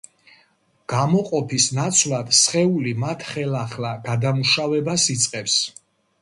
[0.93, 5.61] გამოყოფის ნაცვლად, სხეული მათ ხელახლა გადამუშავებას იწყებს.